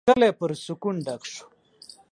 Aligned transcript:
کلی 0.09 0.29
پر 0.37 0.51
سکون 0.65 0.95
ډک 1.05 1.21
شو. 1.31 1.45